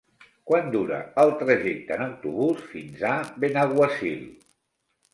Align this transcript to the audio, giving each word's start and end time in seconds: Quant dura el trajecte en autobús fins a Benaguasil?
Quant 0.51 0.71
dura 0.75 1.01
el 1.25 1.33
trajecte 1.43 1.95
en 1.97 2.05
autobús 2.07 2.67
fins 2.75 3.07
a 3.13 3.15
Benaguasil? 3.47 4.29